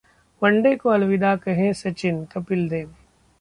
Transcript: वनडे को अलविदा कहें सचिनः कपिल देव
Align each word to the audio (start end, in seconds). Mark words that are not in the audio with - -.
वनडे 0.41 0.75
को 0.75 0.89
अलविदा 0.89 1.35
कहें 1.35 1.71
सचिनः 1.73 2.25
कपिल 2.33 2.67
देव 2.69 2.89